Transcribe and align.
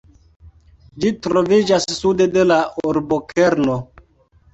Ĝi 1.03 1.09
troviĝas 1.25 1.85
sude 1.97 2.27
de 2.37 2.45
la 2.53 2.57
urbokerno. 2.93 3.77